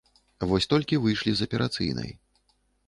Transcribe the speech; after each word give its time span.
Вось 0.51 0.67
толькі 0.71 0.99
выйшлі 1.03 1.31
з 1.37 1.47
аперацыйнай. 1.51 2.11